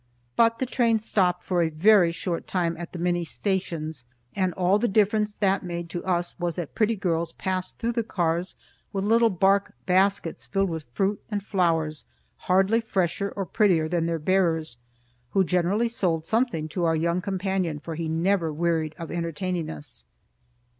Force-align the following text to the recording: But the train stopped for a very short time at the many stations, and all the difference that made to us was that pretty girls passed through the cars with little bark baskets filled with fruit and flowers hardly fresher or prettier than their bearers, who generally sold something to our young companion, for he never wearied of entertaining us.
But 0.35 0.57
the 0.57 0.65
train 0.65 0.97
stopped 0.97 1.43
for 1.43 1.61
a 1.61 1.69
very 1.69 2.11
short 2.11 2.47
time 2.47 2.75
at 2.79 2.91
the 2.91 2.97
many 2.97 3.23
stations, 3.23 4.03
and 4.35 4.51
all 4.55 4.79
the 4.79 4.87
difference 4.87 5.35
that 5.37 5.61
made 5.61 5.91
to 5.91 6.03
us 6.03 6.33
was 6.39 6.55
that 6.55 6.73
pretty 6.73 6.95
girls 6.95 7.33
passed 7.33 7.77
through 7.77 7.91
the 7.91 8.01
cars 8.01 8.55
with 8.91 9.05
little 9.05 9.29
bark 9.29 9.73
baskets 9.85 10.47
filled 10.47 10.71
with 10.71 10.85
fruit 10.91 11.21
and 11.29 11.43
flowers 11.45 12.07
hardly 12.49 12.81
fresher 12.81 13.31
or 13.35 13.45
prettier 13.45 13.87
than 13.87 14.07
their 14.07 14.17
bearers, 14.17 14.79
who 15.33 15.43
generally 15.43 15.87
sold 15.87 16.25
something 16.25 16.67
to 16.69 16.83
our 16.85 16.95
young 16.95 17.21
companion, 17.21 17.77
for 17.79 17.93
he 17.93 18.09
never 18.09 18.51
wearied 18.51 18.95
of 18.97 19.11
entertaining 19.11 19.69
us. 19.69 20.05